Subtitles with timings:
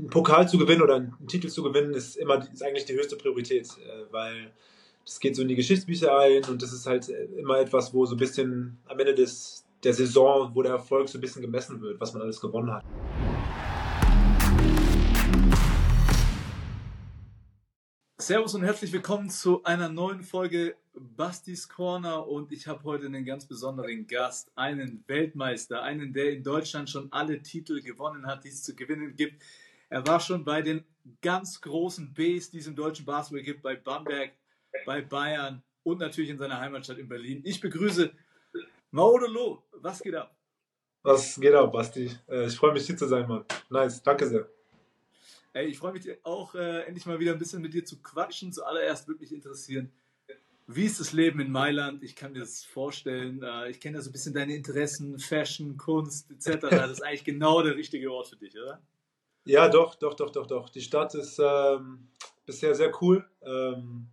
[0.00, 3.16] einen Pokal zu gewinnen oder einen Titel zu gewinnen, ist immer ist eigentlich die höchste
[3.16, 4.50] Priorität, äh, weil
[5.04, 8.14] das geht so in die Geschichtsbücher ein und das ist halt immer etwas, wo so
[8.14, 12.00] ein bisschen am Ende des, der Saison, wo der Erfolg so ein bisschen gemessen wird,
[12.00, 12.84] was man alles gewonnen hat.
[18.18, 23.24] Servus und herzlich willkommen zu einer neuen Folge Bastis Corner und ich habe heute einen
[23.24, 28.48] ganz besonderen Gast, einen Weltmeister, einen, der in Deutschland schon alle Titel gewonnen hat, die
[28.48, 29.42] es zu gewinnen gibt.
[29.90, 30.84] Er war schon bei den
[31.20, 34.30] ganz großen Bs, die es im deutschen Basketball gibt, bei Bamberg,
[34.86, 37.42] bei Bayern und natürlich in seiner Heimatstadt in Berlin.
[37.44, 38.12] Ich begrüße
[38.92, 39.64] Maudolo.
[39.72, 40.34] Was geht ab?
[41.02, 42.10] Was geht ab, Basti?
[42.28, 43.44] Äh, ich freue mich hier zu sein, Mann.
[43.68, 44.48] Nice, danke sehr.
[45.52, 48.52] Ey, ich freue mich auch äh, endlich mal wieder ein bisschen mit dir zu quatschen.
[48.52, 49.90] Zuallererst würde mich interessieren,
[50.68, 52.04] wie ist das Leben in Mailand?
[52.04, 53.42] Ich kann mir das vorstellen.
[53.42, 56.60] Äh, ich kenne ja so ein bisschen deine Interessen, Fashion, Kunst etc.
[56.70, 58.80] Das ist eigentlich genau der richtige Ort für dich, oder?
[59.44, 60.68] Ja, doch, doch, doch, doch, doch.
[60.68, 62.08] Die Stadt ist ähm,
[62.46, 63.24] bisher sehr cool.
[63.42, 64.08] Ähm,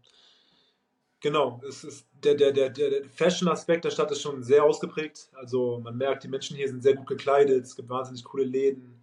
[1.19, 5.29] genau, es ist der, der, der, der Fashion-Aspekt der Stadt ist schon sehr ausgeprägt.
[5.33, 9.01] Also man merkt, die Menschen hier sind sehr gut gekleidet, es gibt wahnsinnig coole Läden.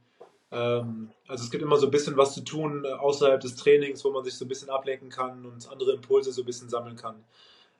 [0.51, 4.05] Ähm, also es gibt immer so ein bisschen was zu tun äh, außerhalb des Trainings,
[4.05, 6.97] wo man sich so ein bisschen ablenken kann und andere Impulse so ein bisschen sammeln
[6.97, 7.17] kann.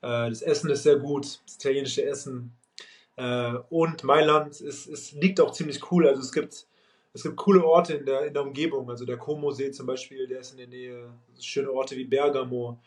[0.03, 2.53] Äh, das Essen ist sehr gut, das italienische Essen.
[3.17, 6.07] Äh, und Mailand ist, ist, liegt auch ziemlich cool.
[6.09, 6.67] Also es gibt
[7.15, 8.91] es gibt coole Orte in der, in der Umgebung.
[8.91, 11.11] Also der Como-See zum Beispiel, der ist in der Nähe.
[11.41, 12.81] Schöne Orte wie Bergamo.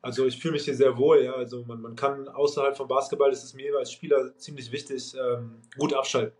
[0.00, 1.24] Also ich fühle mich hier sehr wohl.
[1.24, 1.32] Ja.
[1.34, 5.60] Also man, man kann außerhalb vom Basketball, das ist mir als Spieler ziemlich wichtig, ähm,
[5.76, 6.38] gut abschalten.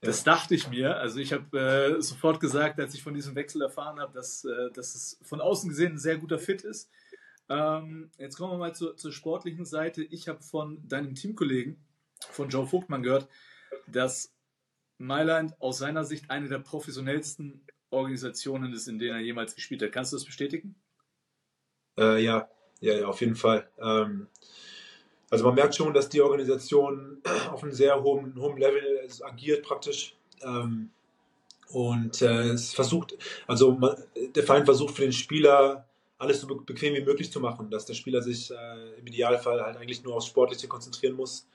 [0.00, 0.96] Das dachte ich mir.
[0.96, 4.70] Also ich habe äh, sofort gesagt, als ich von diesem Wechsel erfahren habe, dass, äh,
[4.72, 6.90] dass es von außen gesehen ein sehr guter Fit ist.
[7.48, 10.02] Ähm, jetzt kommen wir mal zur, zur sportlichen Seite.
[10.02, 11.76] Ich habe von deinem Teamkollegen,
[12.30, 13.28] von Joe Vogtmann gehört,
[13.86, 14.35] dass
[14.98, 19.92] Mailand aus seiner Sicht eine der professionellsten Organisationen ist, in denen er jemals gespielt hat.
[19.92, 20.74] Kannst du das bestätigen?
[21.98, 22.48] Äh, ja.
[22.80, 23.68] ja, ja, auf jeden Fall.
[23.78, 24.28] Ähm,
[25.30, 27.18] also man merkt schon, dass die Organisation
[27.50, 30.14] auf einem sehr hohen, hohen Level agiert praktisch.
[30.42, 30.90] Ähm,
[31.70, 33.16] und äh, es versucht,
[33.46, 33.96] also man,
[34.34, 35.88] der Verein versucht für den Spieler
[36.18, 39.76] alles so bequem wie möglich zu machen, dass der Spieler sich äh, im Idealfall halt
[39.76, 41.46] eigentlich nur aufs Sportliche konzentrieren muss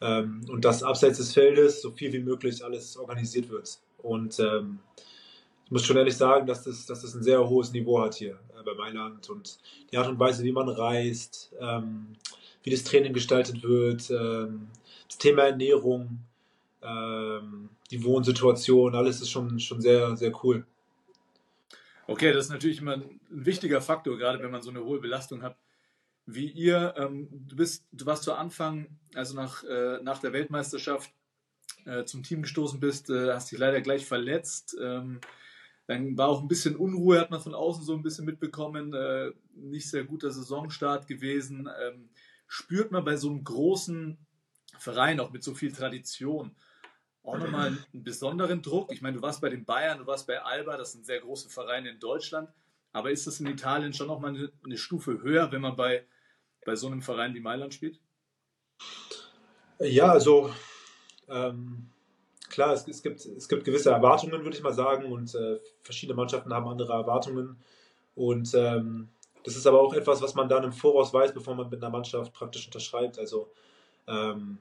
[0.00, 3.78] ähm, und dass abseits des Feldes so viel wie möglich alles organisiert wird.
[3.98, 4.78] Und ähm,
[5.64, 8.38] ich muss schon ehrlich sagen, dass das, dass das ein sehr hohes Niveau hat hier
[8.58, 9.58] äh, bei Mailand und
[9.92, 12.08] die Art und Weise, wie man reist, ähm,
[12.62, 14.68] wie das Training gestaltet wird, ähm,
[15.06, 16.20] das Thema Ernährung,
[16.82, 20.64] ähm, die Wohnsituation, alles ist schon, schon sehr, sehr cool.
[22.06, 25.42] Okay, das ist natürlich immer ein wichtiger Faktor, gerade wenn man so eine hohe Belastung
[25.42, 25.56] hat
[26.34, 26.94] wie ihr.
[26.96, 31.10] Ähm, du bist, du warst zu Anfang, also nach, äh, nach der Weltmeisterschaft
[31.84, 34.76] äh, zum Team gestoßen bist, äh, hast dich leider gleich verletzt.
[34.80, 35.20] Ähm,
[35.86, 38.92] dann war auch ein bisschen Unruhe, hat man von außen so ein bisschen mitbekommen.
[38.94, 41.68] Äh, nicht sehr guter Saisonstart gewesen.
[41.82, 42.10] Ähm,
[42.46, 44.18] spürt man bei so einem großen
[44.78, 46.54] Verein, auch mit so viel Tradition,
[47.22, 48.92] auch nochmal einen besonderen Druck?
[48.92, 51.50] Ich meine, du warst bei den Bayern, du warst bei Alba, das sind sehr große
[51.50, 52.48] Vereine in Deutschland.
[52.92, 56.04] Aber ist das in Italien schon nochmal eine, eine Stufe höher, wenn man bei
[56.64, 58.00] bei so einem Verein wie Mailand spielt?
[59.78, 60.52] Ja, also
[61.28, 61.90] ähm,
[62.50, 66.16] klar, es, es, gibt, es gibt gewisse Erwartungen, würde ich mal sagen, und äh, verschiedene
[66.16, 67.56] Mannschaften haben andere Erwartungen.
[68.14, 69.08] Und ähm,
[69.44, 71.90] das ist aber auch etwas, was man dann im Voraus weiß, bevor man mit einer
[71.90, 73.18] Mannschaft praktisch unterschreibt.
[73.18, 73.50] Also
[74.06, 74.58] ähm,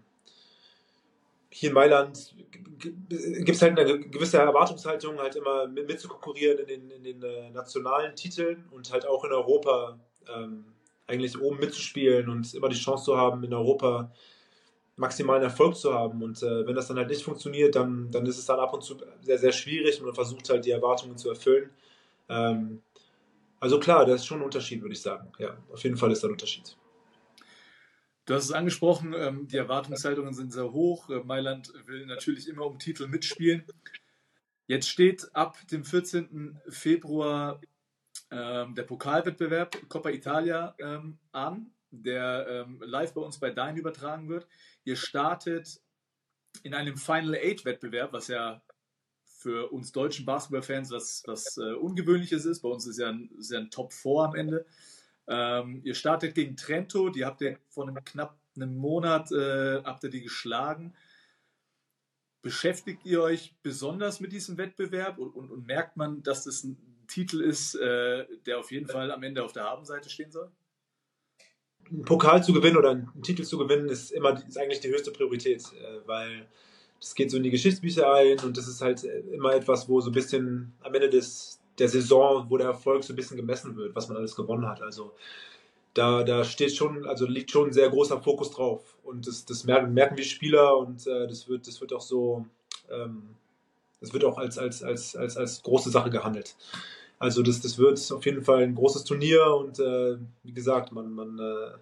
[1.50, 2.36] hier in Mailand
[2.78, 7.50] gibt es halt eine gewisse Erwartungshaltung, halt immer mitzukonkurrieren mit in den, in den äh,
[7.50, 10.00] nationalen Titeln und halt auch in Europa
[10.34, 10.66] ähm,
[11.09, 14.12] eigentlich oben mitzuspielen und immer die Chance zu haben, in Europa
[14.96, 16.22] maximalen Erfolg zu haben.
[16.22, 18.84] Und äh, wenn das dann halt nicht funktioniert, dann, dann ist es dann ab und
[18.84, 21.69] zu sehr, sehr schwierig und man versucht halt die Erwartungen zu erfüllen.
[22.28, 22.81] Ähm,
[23.59, 25.31] also klar, das ist schon ein Unterschied, würde ich sagen.
[25.40, 26.78] Ja, auf jeden Fall ist da ein Unterschied.
[28.25, 31.09] Du hast es angesprochen, ähm, die Erwartungshaltungen sind sehr hoch.
[31.09, 33.64] Äh, Mailand will natürlich immer um Titel mitspielen.
[34.68, 36.60] Jetzt steht ab dem 14.
[36.69, 37.60] Februar
[38.31, 44.30] ähm, der Pokalwettbewerb Coppa Italia ähm, an, der ähm, live bei uns bei Dein übertragen
[44.30, 44.48] wird.
[44.84, 45.81] Ihr startet
[46.64, 48.62] in einem Final Eight Wettbewerb, was ja
[49.24, 52.62] für uns deutschen Basketballfans was, was äh, Ungewöhnliches ist.
[52.62, 54.66] Bei uns ist ja ein, ist ja ein Top 4 am Ende.
[55.28, 60.04] Ähm, ihr startet gegen Trento, die habt ihr vor einem knapp einem Monat äh, habt
[60.04, 60.94] ihr die geschlagen.
[62.42, 66.99] Beschäftigt ihr euch besonders mit diesem Wettbewerb und, und, und merkt man, dass das ein
[67.10, 70.50] Titel ist, äh, der auf jeden Fall am Ende auf der Habenseite stehen soll?
[71.92, 75.12] Ein Pokal zu gewinnen oder einen Titel zu gewinnen ist immer ist eigentlich die höchste
[75.12, 76.48] Priorität, äh, weil
[77.00, 80.10] das geht so in die Geschichtsbücher ein und das ist halt immer etwas, wo so
[80.10, 83.96] ein bisschen am Ende des, der Saison, wo der Erfolg so ein bisschen gemessen wird,
[83.96, 84.82] was man alles gewonnen hat.
[84.82, 85.14] Also
[85.94, 88.98] da, da steht schon, also liegt schon ein sehr großer Fokus drauf.
[89.04, 92.46] Und das, das merken, merken wir Spieler und äh, das, wird, das wird auch so,
[92.92, 93.36] ähm,
[94.00, 96.56] das wird auch als, als, als, als, als große Sache gehandelt.
[97.19, 101.12] Also das, das wird auf jeden Fall ein großes Turnier und äh, wie gesagt, man,
[101.12, 101.77] man äh,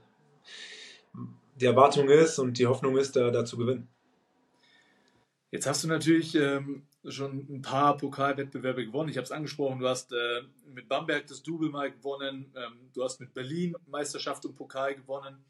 [1.56, 3.88] die Erwartung ist und die Hoffnung ist, da, da zu gewinnen.
[5.51, 9.10] Jetzt hast du natürlich ähm, schon ein paar Pokalwettbewerbe gewonnen.
[9.10, 10.42] Ich habe es angesprochen, du hast äh,
[10.74, 15.45] mit Bamberg das Double mal gewonnen, ähm, du hast mit Berlin Meisterschaft und Pokal gewonnen.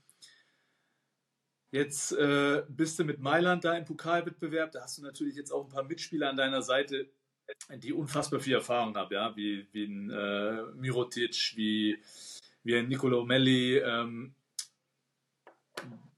[1.72, 4.72] Jetzt äh, bist du mit Mailand da im Pokalwettbewerb.
[4.72, 7.10] Da hast du natürlich jetzt auch ein paar Mitspieler an deiner Seite,
[7.76, 11.98] die unfassbar viel Erfahrung haben, ja, wie, wie ein äh, Mirotic, wie,
[12.64, 13.78] wie ein Nicolo Melli.
[13.78, 14.36] Ähm,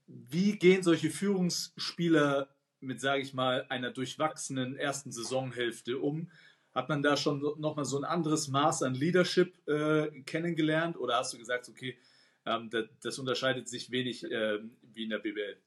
[0.07, 2.49] wie gehen solche Führungsspieler
[2.79, 6.31] mit, sage ich mal, einer durchwachsenen ersten Saisonhälfte um?
[6.73, 11.33] Hat man da schon nochmal so ein anderes Maß an Leadership äh, kennengelernt oder hast
[11.33, 11.97] du gesagt, okay,
[12.45, 15.57] ähm, das, das, unterscheidet sich wenig äh, wie in der BBL?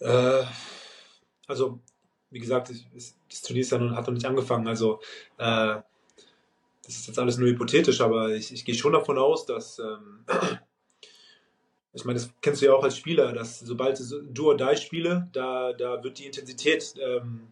[0.00, 0.44] Äh,
[1.46, 1.80] also,
[2.30, 2.72] wie gesagt,
[3.28, 5.00] das Turnier ist ja nun, hat noch nicht angefangen, also
[5.38, 5.80] äh,
[6.84, 10.24] das ist jetzt alles nur hypothetisch, aber ich, ich gehe schon davon aus, dass ähm,
[11.92, 15.28] ich meine, das kennst du ja auch als Spieler, dass sobald du oder die spiele,
[15.32, 17.48] da, da wird die Intensität ähm,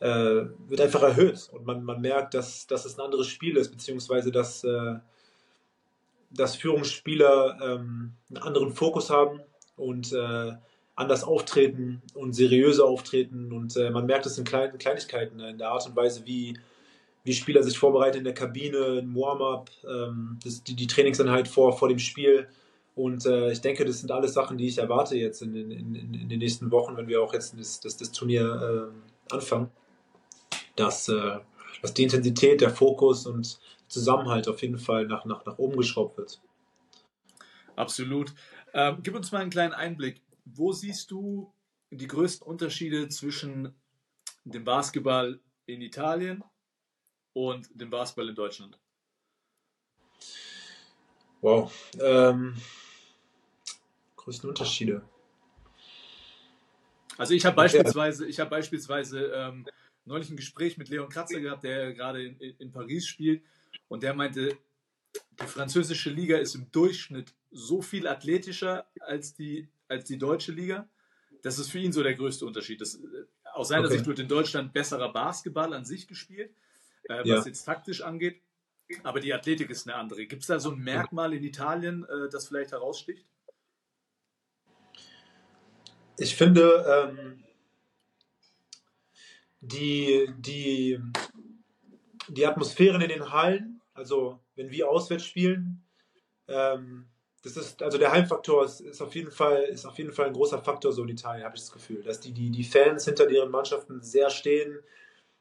[0.00, 3.70] äh, wird einfach erhöht und man, man merkt, dass, dass es ein anderes Spiel ist,
[3.70, 4.96] beziehungsweise dass, äh,
[6.30, 9.40] dass Führungsspieler ähm, einen anderen Fokus haben
[9.76, 10.52] und äh,
[10.98, 15.70] anders auftreten und seriöser auftreten und äh, man merkt es in kleinen Kleinigkeiten, in der
[15.70, 16.58] Art und Weise, wie,
[17.24, 21.88] wie Spieler sich vorbereiten in der Kabine, im Warm-up, ähm, die, die Trainingseinheit vor, vor
[21.88, 22.48] dem Spiel
[22.98, 26.14] und äh, ich denke, das sind alles Sachen, die ich erwarte jetzt in, in, in,
[26.14, 29.70] in den nächsten Wochen, wenn wir auch jetzt das, das, das Turnier äh, anfangen.
[30.74, 31.38] Dass, äh,
[31.80, 36.18] dass die Intensität, der Fokus und Zusammenhalt auf jeden Fall nach, nach, nach oben geschraubt
[36.18, 36.40] wird.
[37.76, 38.34] Absolut.
[38.74, 40.20] Ähm, gib uns mal einen kleinen Einblick.
[40.54, 41.52] Wo siehst du
[41.90, 43.74] die größten Unterschiede zwischen
[44.44, 46.42] dem Basketball in Italien
[47.32, 48.78] und dem Basketball in Deutschland?
[51.40, 51.72] Wow.
[52.00, 52.56] Ähm,
[54.16, 55.02] größten Unterschiede?
[57.16, 59.66] Also ich habe beispielsweise, ich habe beispielsweise ähm,
[60.04, 63.42] neulich ein Gespräch mit Leon Kratzer gehabt, der gerade in, in, Paris spielt
[63.88, 64.56] und der meinte,
[65.40, 70.88] die französische Liga ist im Durchschnitt so viel athletischer als die, als die deutsche Liga.
[71.42, 72.80] Das ist für ihn so der größte Unterschied.
[72.80, 72.98] Das,
[73.52, 73.94] aus seiner okay.
[73.94, 76.50] Sicht wird in Deutschland besserer Basketball an sich gespielt,
[77.04, 77.42] äh, was ja.
[77.44, 78.40] jetzt taktisch angeht.
[79.02, 80.26] Aber die Athletik ist eine andere.
[80.26, 83.26] Gibt es da so ein Merkmal in Italien, äh, das vielleicht heraussticht?
[86.18, 87.44] Ich finde, ähm,
[89.60, 90.98] die, die,
[92.28, 95.84] die Atmosphären in den Hallen, also wenn wir auswärts spielen,
[96.48, 97.08] ähm,
[97.56, 100.32] das ist, also der Heimfaktor ist, ist, auf jeden Fall, ist auf jeden Fall ein
[100.32, 103.26] großer Faktor so in Italien, habe ich das Gefühl, dass die, die, die Fans hinter
[103.26, 104.78] deren Mannschaften sehr stehen,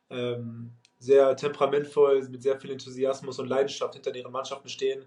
[0.09, 5.05] ähm, sehr temperamentvoll, mit sehr viel Enthusiasmus und Leidenschaft hinter ihren Mannschaften stehen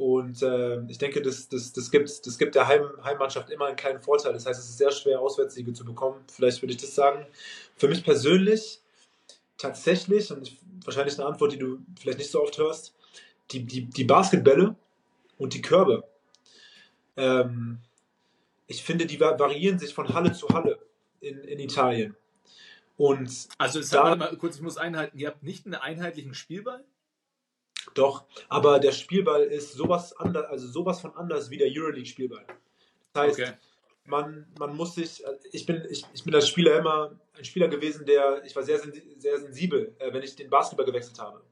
[0.00, 3.76] und äh, ich denke, das, das, das, gibt, das gibt der Heim, Heimmannschaft immer einen
[3.76, 4.32] kleinen Vorteil.
[4.32, 6.24] Das heißt, es ist sehr schwer, Auswärtssiege zu bekommen.
[6.32, 7.26] Vielleicht würde ich das sagen.
[7.76, 8.80] Für mich persönlich
[9.58, 10.56] tatsächlich, und
[10.86, 12.94] wahrscheinlich eine Antwort, die du vielleicht nicht so oft hörst,
[13.50, 14.74] die, die, die Basketbälle
[15.36, 16.04] und die Körbe.
[17.16, 17.78] Ähm,
[18.66, 20.78] ich finde, die variieren sich von Halle zu Halle
[21.20, 22.16] in, in Italien.
[22.96, 26.84] Und also, da, mal kurz, ich muss einhalten, ihr habt nicht einen einheitlichen Spielball?
[27.94, 32.44] Doch, aber der Spielball ist sowas anders, also sowas von anders wie der Euroleague-Spielball.
[33.14, 33.52] Das heißt, okay.
[34.04, 38.04] man, man muss sich, ich bin, ich, ich bin als Spieler immer ein Spieler gewesen,
[38.04, 41.42] der, ich war sehr, sehr sensibel, äh, wenn ich den Basketball gewechselt habe.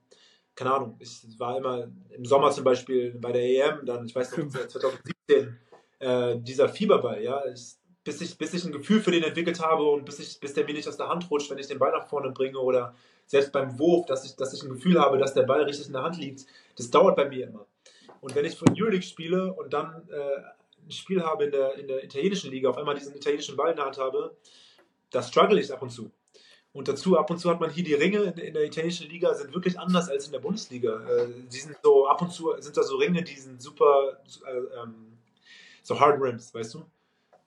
[0.55, 4.37] Keine Ahnung, ich war immer im Sommer zum Beispiel bei der EM, dann, ich weiß
[4.37, 4.45] noch,
[5.29, 5.59] 2017,
[6.01, 9.85] äh, dieser Fieberball, ja, ist, bis ich, bis ich ein Gefühl für den entwickelt habe
[9.85, 11.93] und bis, ich, bis der mir nicht aus der Hand rutscht, wenn ich den Ball
[11.93, 12.95] nach vorne bringe oder
[13.27, 15.93] selbst beim Wurf, dass ich, dass ich ein Gefühl habe, dass der Ball richtig in
[15.93, 17.67] der Hand liegt, das dauert bei mir immer.
[18.21, 21.87] Und wenn ich von Euroleague spiele und dann äh, ein Spiel habe in der, in
[21.87, 24.37] der italienischen Liga, auf einmal diesen italienischen Ball in der Hand habe,
[25.11, 26.11] da struggle ich ab und zu.
[26.73, 29.35] Und dazu, ab und zu hat man hier die Ringe in, in der italienischen Liga,
[29.35, 31.01] sind wirklich anders als in der Bundesliga.
[31.09, 34.81] Äh, die sind so, ab und zu sind da so Ringe, die sind super, äh,
[34.81, 35.18] ähm,
[35.89, 36.85] so Hard Rims, weißt du?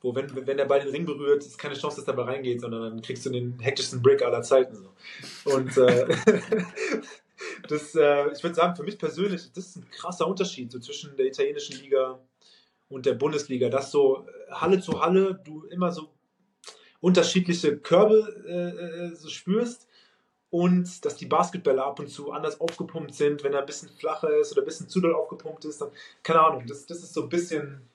[0.01, 2.62] wo wenn, wenn der Ball den Ring berührt, ist keine Chance, dass der Ball reingeht,
[2.62, 4.75] sondern dann kriegst du den hektischsten Brick aller Zeiten.
[4.75, 5.55] So.
[5.55, 6.07] Und äh,
[7.69, 11.15] das, äh, ich würde sagen, für mich persönlich, das ist ein krasser Unterschied so zwischen
[11.15, 12.19] der italienischen Liga
[12.89, 16.10] und der Bundesliga, dass so Halle zu Halle du immer so
[17.00, 19.88] unterschiedliche Körbe äh, äh, so spürst
[20.50, 24.36] und dass die Basketbälle ab und zu anders aufgepumpt sind, wenn er ein bisschen flacher
[24.36, 25.91] ist oder ein bisschen zu doll aufgepumpt ist, dann,
[26.24, 27.88] keine Ahnung, das, das ist so ein bisschen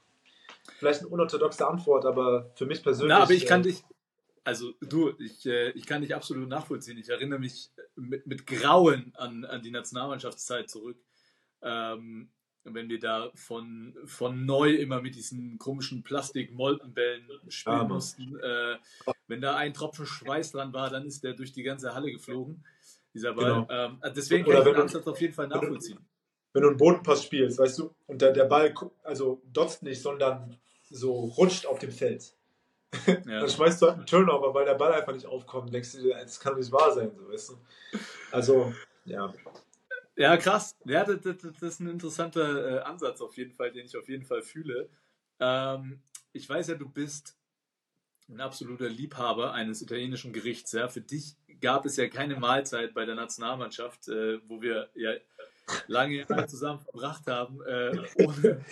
[0.79, 3.17] vielleicht eine unorthodoxe Antwort, aber für mich persönlich.
[3.17, 3.83] Na, aber ich kann äh, dich,
[4.45, 6.99] also du, ich, äh, ich kann dich absolut nachvollziehen.
[6.99, 10.99] Ich erinnere mich mit, mit Grauen an, an die Nationalmannschaftszeit zurück.
[11.63, 12.31] Ähm,
[12.63, 18.39] wenn wir da von, von neu immer mit diesen komischen Plastik-Moltenbällen spielen ja, mussten.
[18.41, 18.77] Äh,
[19.29, 22.65] wenn da ein Tropfen Schweiß dran war, dann ist der durch die ganze Halle geflogen,
[23.15, 23.67] dieser Ball.
[23.67, 23.67] Genau.
[23.71, 25.99] Ähm, deswegen kann Oder ich den Ansatz auf jeden Fall nachvollziehen.
[26.57, 28.73] Wenn du einen Bodenpass spielst, weißt du, und der, der Ball
[29.05, 30.57] also dotzt nicht, sondern
[30.89, 32.33] so rutscht auf dem Feld.
[33.07, 33.41] Ja.
[33.41, 35.75] dann schmeißt du halt einen Turnover, weil der Ball einfach nicht aufkommt.
[35.75, 37.55] Denkst du dir, das kann nicht wahr sein, so, weißt du?
[38.33, 38.73] Also,
[39.05, 39.35] ja.
[40.17, 40.75] Ja, krass.
[40.87, 44.09] Ja, das, das, das ist ein interessanter äh, Ansatz auf jeden Fall, den ich auf
[44.09, 44.89] jeden Fall fühle.
[45.39, 46.01] Ähm,
[46.33, 47.37] ich weiß ja, du bist
[48.31, 50.73] ein absoluter Liebhaber eines italienischen Gerichts.
[50.73, 50.89] Ja.
[50.89, 55.13] Für dich gab es ja keine Mahlzeit bei der Nationalmannschaft, äh, wo wir ja
[55.87, 58.65] lange zusammen verbracht haben, äh, ohne,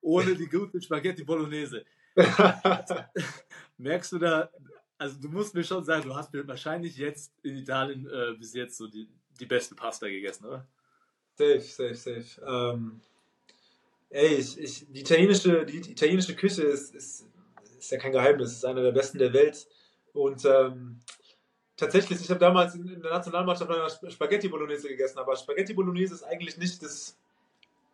[0.00, 1.84] ohne die gute Spaghetti Bolognese.
[3.78, 4.50] Merkst du da,
[4.98, 8.76] also du musst mir schon sagen, du hast wahrscheinlich jetzt in Italien äh, bis jetzt
[8.76, 9.08] so die,
[9.40, 10.66] die beste Pasta gegessen, oder?
[11.34, 12.40] Safe, safe, safe.
[12.46, 13.00] Ähm,
[14.10, 17.26] ey, ich, ich, die, italienische, die italienische Küche ist, ist,
[17.78, 19.66] ist ja kein Geheimnis, ist einer der besten der Welt.
[20.12, 21.00] Und ähm,
[21.82, 26.22] tatsächlich, ich habe damals in, der Nationalmannschaft eine Spaghetti Bolognese gegessen, aber Spaghetti Bolognese ist
[26.22, 27.18] eigentlich nicht das,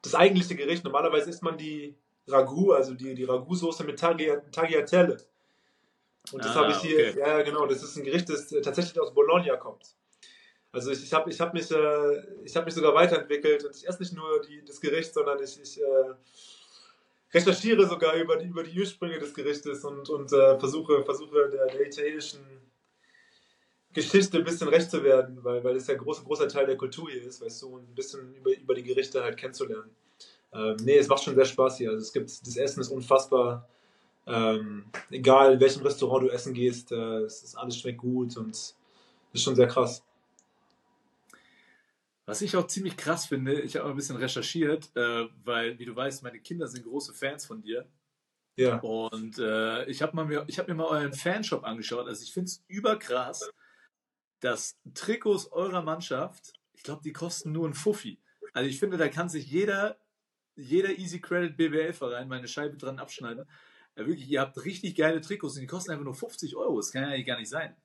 [0.02, 0.85] das eigentliche Gericht.
[0.85, 1.95] Normalerweise isst man die
[2.26, 5.16] Ragout, also die, die Ragout-Soße mit Tagliatelle.
[6.33, 7.18] Und das ah, habe ich hier, okay.
[7.18, 9.95] ja genau, das ist ein Gericht, das tatsächlich aus Bologna kommt.
[10.71, 12.23] Also ich, ich habe ich hab mich, äh,
[12.54, 15.80] hab mich sogar weiterentwickelt und ich esse nicht nur die, das Gericht, sondern ich, ich
[15.80, 16.14] äh,
[17.33, 21.66] recherchiere sogar über die, über die Ursprünge des Gerichtes und, und äh, versuche, versuche der,
[21.68, 22.40] der, italienischen
[23.92, 26.76] Geschichte ein bisschen recht zu werden, weil, weil das ja ein großer, großer Teil der
[26.76, 29.90] Kultur hier ist, weißt du, und ein bisschen über, über die Gerichte halt kennenzulernen.
[30.52, 31.90] Ähm, nee, es macht schon sehr Spaß hier.
[31.90, 33.68] Also es gibt, das Essen ist unfassbar.
[34.26, 38.50] Ähm, egal in welchem Restaurant du essen gehst, äh, es ist, alles schmeckt gut und
[38.50, 40.02] ist schon sehr krass.
[42.26, 45.97] Was ich auch ziemlich krass finde, ich habe ein bisschen recherchiert, äh, weil, wie du
[45.97, 47.87] weißt, meine Kinder sind große Fans von dir.
[48.57, 48.80] Ja.
[48.80, 52.07] Und äh, ich habe mir, hab mir mal euren Fanshop angeschaut.
[52.07, 53.49] Also ich finde es überkrass,
[54.40, 58.21] dass Trikots eurer Mannschaft, ich glaube, die kosten nur ein Fuffi.
[58.52, 59.99] Also ich finde, da kann sich jeder,
[60.57, 63.49] jeder Easy Credit BWL-Verein meine Scheibe dran abschneiden.
[63.97, 66.76] Ja, wirklich, ihr habt richtig geile Trikots und die kosten einfach nur 50 Euro.
[66.76, 67.76] Das kann ja gar nicht sein.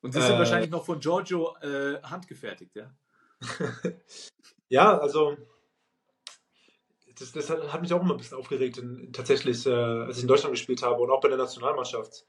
[0.00, 2.94] Und die äh, sind wahrscheinlich noch von Giorgio äh, handgefertigt, ja?
[4.68, 5.36] ja, also
[7.18, 10.28] das, das, hat mich auch immer ein bisschen aufgeregt, in, tatsächlich, äh, als ich in
[10.28, 12.24] Deutschland gespielt habe und auch bei der Nationalmannschaft.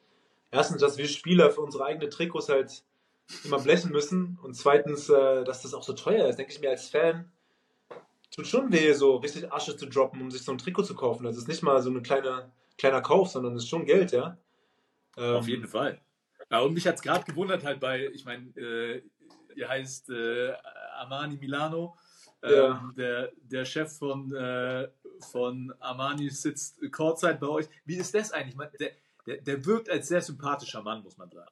[0.49, 2.83] Erstens, dass wir Spieler für unsere eigenen Trikots halt
[3.43, 6.69] immer blechen müssen und zweitens, äh, dass das auch so teuer ist, denke ich mir
[6.69, 7.31] als Fan.
[8.31, 11.23] Tut schon weh, so richtig Asche zu droppen, um sich so ein Trikot zu kaufen.
[11.23, 14.37] Das ist nicht mal so ein kleiner, kleiner Kauf, sondern das ist schon Geld, ja.
[15.17, 15.99] Ähm, Auf jeden Fall.
[16.49, 19.01] Ja, und mich hat es gerade gewundert halt bei, ich meine, äh,
[19.55, 20.53] ihr heißt äh,
[20.95, 21.97] Armani Milano.
[22.43, 22.79] Ja.
[22.83, 24.87] Ähm, der, der Chef von, äh,
[25.31, 27.67] von Armani sitzt Kurzzeit bei euch.
[27.85, 28.55] Wie ist das eigentlich?
[28.79, 28.91] Der,
[29.25, 31.51] der, der wirkt als sehr sympathischer Mann, muss man sagen.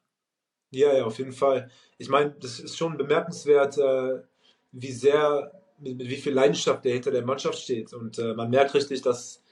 [0.70, 1.70] Ja, ja, auf jeden Fall.
[1.98, 4.22] Ich meine, das ist schon bemerkenswert, äh,
[4.72, 7.92] wie sehr, mit, mit, wie viel Leidenschaft der hinter der Mannschaft steht.
[7.92, 9.42] Und äh, man merkt richtig, dass,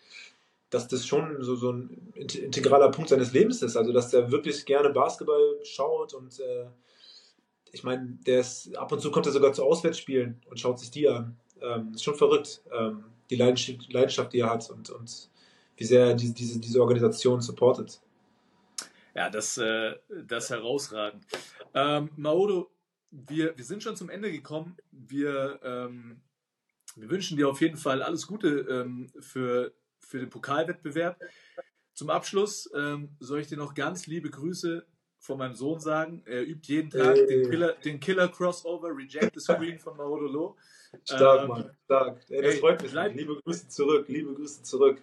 [0.70, 3.76] dass das schon so, so ein integraler Punkt seines Lebens ist.
[3.76, 6.66] Also, dass er wirklich gerne Basketball schaut und äh,
[7.74, 10.92] ich meine, der ist, ab und zu kommt er sogar zu Auswärtsspielen und schaut sich
[10.92, 11.36] die an.
[11.60, 15.28] Ähm, ist schon verrückt, ähm, die Leidenschaft, Leidenschaft, die er hat und, und
[15.76, 18.00] wie sehr er diese, diese, diese Organisation supportet.
[19.14, 19.94] Ja, das, äh,
[20.26, 21.24] das herausragend.
[21.72, 22.70] Ähm, Maodo,
[23.10, 24.76] wir, wir sind schon zum Ende gekommen.
[24.90, 26.20] Wir, ähm,
[26.96, 31.20] wir wünschen dir auf jeden Fall alles Gute ähm, für, für den Pokalwettbewerb.
[31.94, 34.84] Zum Abschluss ähm, soll ich dir noch ganz liebe Grüße
[35.20, 36.22] von meinem Sohn sagen.
[36.26, 37.26] Er übt jeden Tag Ey.
[37.26, 40.56] den Killer, den Killer Crossover Reject the Screen von Maodo Lo.
[41.04, 42.20] Stark, ähm, Mann, stark.
[42.28, 42.90] Ey, das ey, freut mich.
[42.90, 45.00] Bleib, liebe Grüße zurück, liebe Grüße zurück.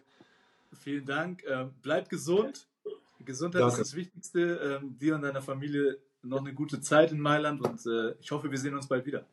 [0.74, 1.44] Vielen Dank.
[1.48, 2.68] Ähm, bleib gesund.
[3.24, 3.82] Gesundheit Danke.
[3.82, 4.80] ist das Wichtigste.
[4.82, 8.52] Ähm, dir und deiner Familie noch eine gute Zeit in Mailand und äh, ich hoffe,
[8.52, 9.26] wir sehen uns bald wieder.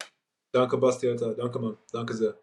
[0.53, 1.35] Danke, Basti, Alter.
[1.35, 1.77] Danke, Mann.
[1.93, 2.39] Danke sehr.